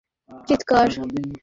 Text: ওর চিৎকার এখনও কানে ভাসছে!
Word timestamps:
ওর 0.31 0.47
চিৎকার 0.47 0.85
এখনও 0.87 1.05
কানে 1.05 1.21
ভাসছে! 1.21 1.39